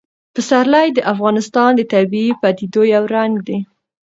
[0.33, 3.59] پسرلی د افغانستان د طبیعي پدیدو یو رنګ دی.